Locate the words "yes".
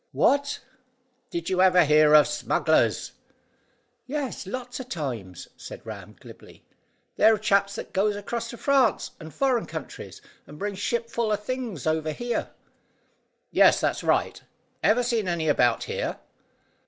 4.07-4.47, 13.51-13.79